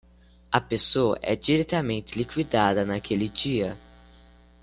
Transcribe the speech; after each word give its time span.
A 0.51 0.59
pessoa 0.59 1.15
é 1.21 1.35
diretamente 1.35 2.17
liquidada 2.17 2.83
naquele 2.83 3.29
dia. 3.29 3.77